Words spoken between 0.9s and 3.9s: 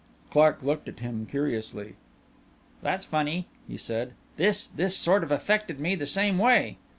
him curiously. "That's funny," he